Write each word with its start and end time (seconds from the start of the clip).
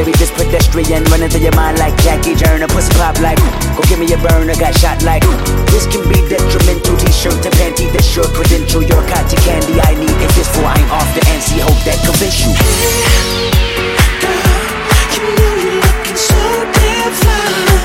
baby, 0.00 0.16
this 0.16 0.30
pedestrian 0.30 1.04
running 1.12 1.28
through 1.28 1.44
your 1.44 1.54
mind 1.54 1.78
like 1.78 1.94
Jackie 2.02 2.34
Joyner. 2.34 2.68
Pussy 2.68 2.92
pop 2.96 3.18
like, 3.20 3.38
go 3.76 3.82
give 3.88 3.98
me 3.98 4.08
a 4.12 4.18
burner, 4.18 4.54
got 4.56 4.72
shot 4.78 5.02
like. 5.02 5.22
This 5.68 5.84
can 5.86 6.02
be 6.08 6.16
detrimental. 6.28 6.96
T-shirt 6.96 7.36
to 7.44 7.50
panty, 7.60 7.92
This 7.92 8.16
your 8.16 8.24
credential. 8.32 8.82
Your 8.82 9.02
cotton 9.08 9.38
candy, 9.44 9.80
I 9.80 9.94
need 9.94 10.16
it 10.24 10.32
this 10.32 10.48
for 10.56 10.64
I 10.64 10.78
ain't 10.80 10.90
off 10.90 11.08
the 11.14 11.20
NC 11.28 11.60
Hope 11.60 11.80
that 11.84 12.00
convince 12.04 12.40
you. 12.40 12.50
Hey, 14.24 14.40
girl, 14.40 14.64
you 15.12 15.20
know 15.36 15.54
you're 15.60 15.80
looking 15.84 16.16
so 16.16 16.40
divine. 16.72 17.79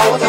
Hold 0.00 0.27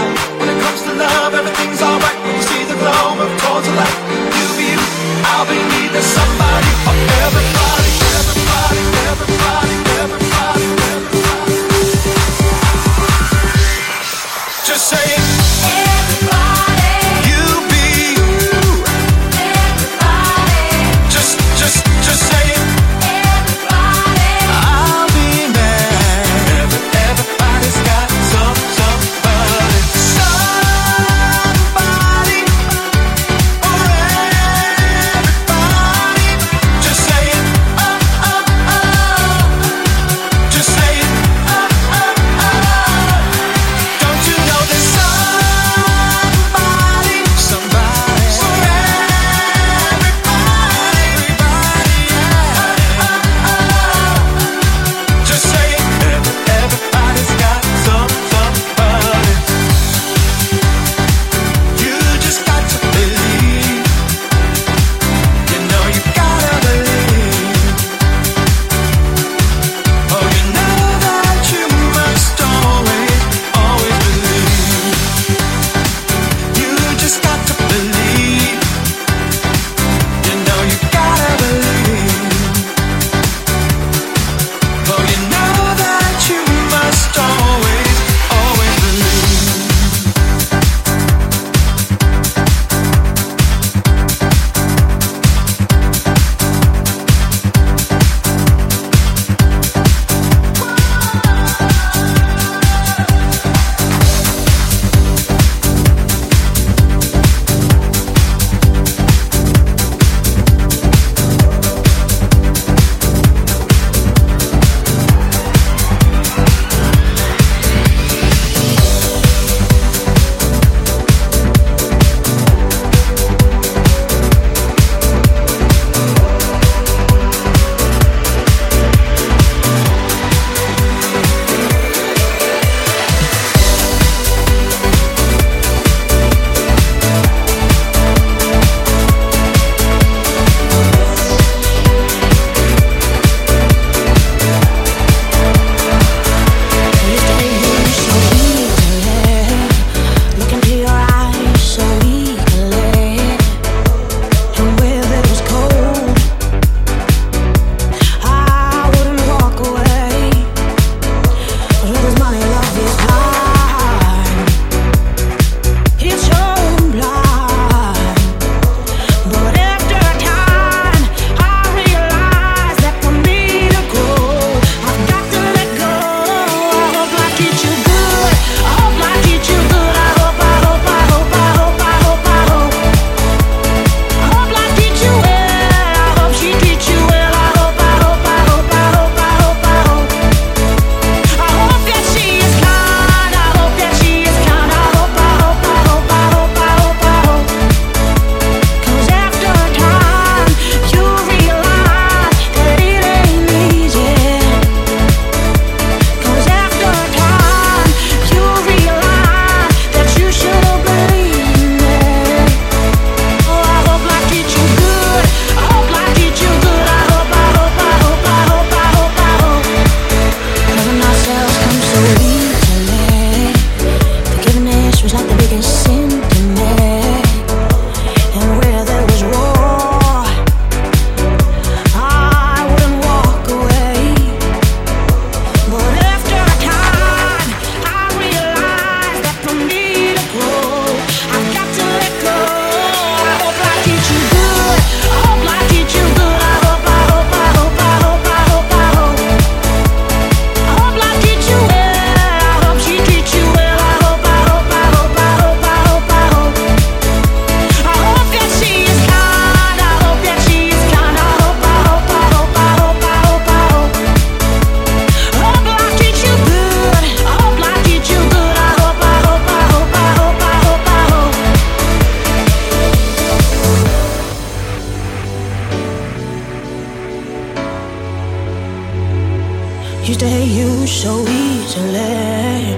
used 280.09 280.21
to 280.21 280.27
hate 280.27 280.49
you 280.49 280.87
so 280.87 281.21
easily. 281.21 282.75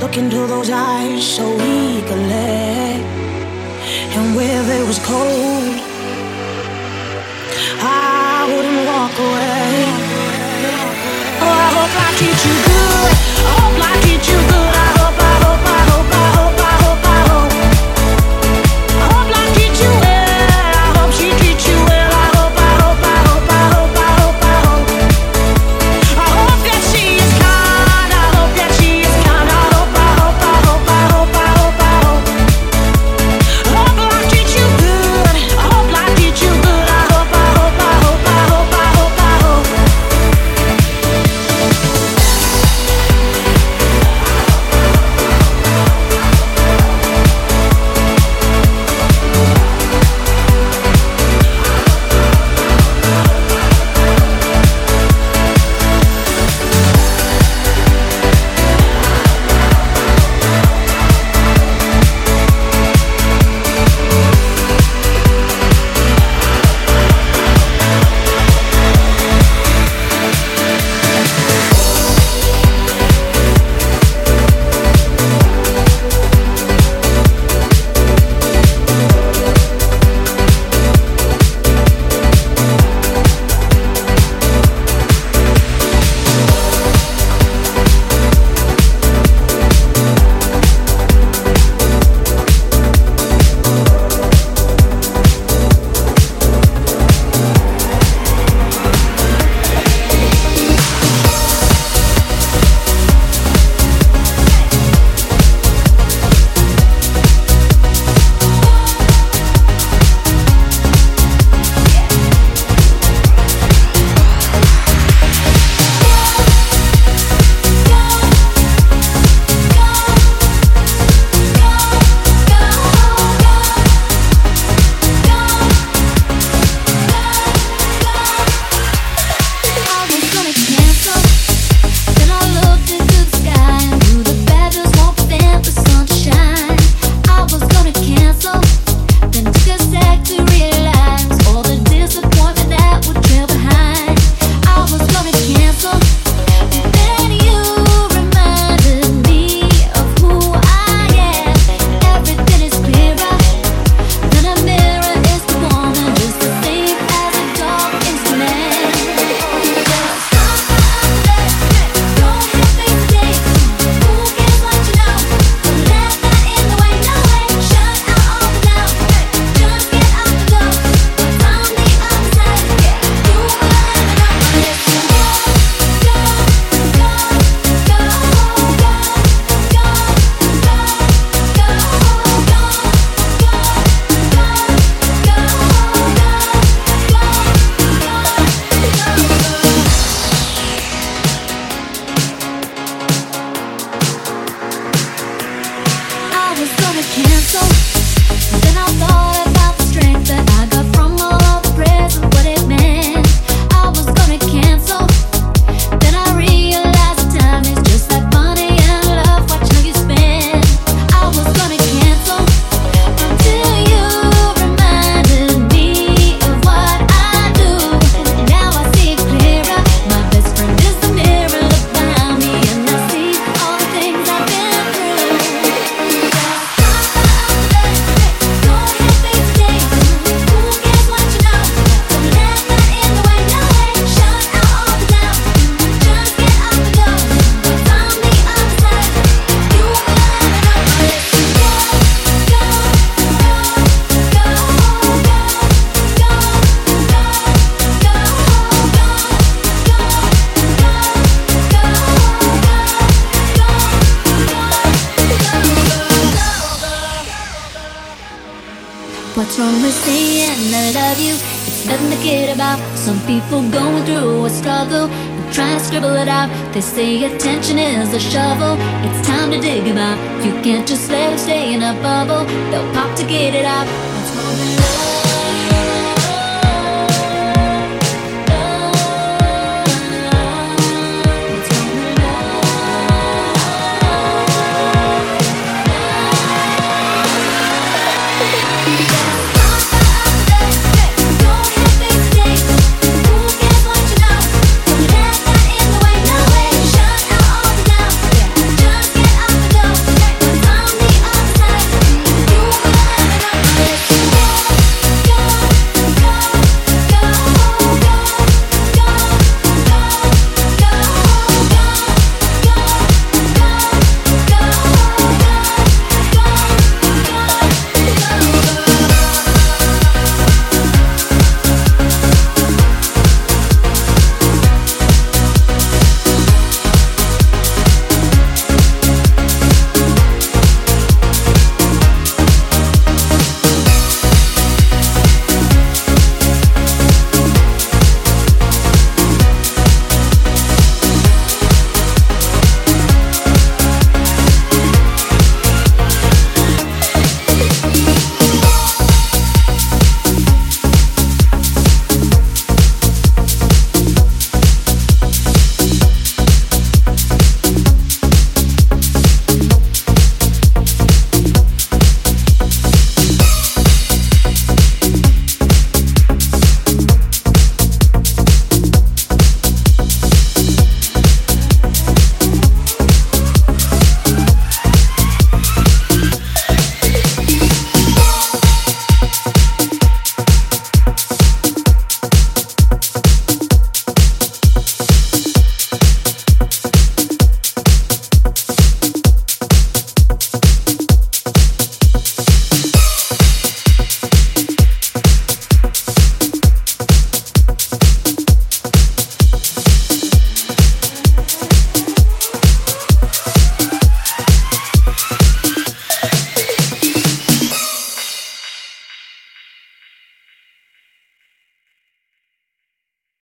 Look 0.00 0.16
into 0.16 0.46
those 0.46 0.70
eyes 0.70 1.22
so 1.22 1.44
eagerly. 1.44 2.96
And 4.16 4.34
where 4.34 4.64
it 4.78 4.86
was 4.86 4.98
cold, 5.00 5.76
I 7.78 8.48
wouldn't 8.50 8.86
walk 8.90 9.14
away. 9.28 9.68
Oh, 11.44 11.56
I 11.64 11.68
hope 11.76 11.94
I 12.06 12.10
treat 12.18 12.40
you 12.48 12.56
good. 12.68 13.12
I 13.48 13.52
hope 13.60 13.78
I 13.90 14.00
treat 14.00 14.24
you 14.30 14.38
good. 14.50 14.71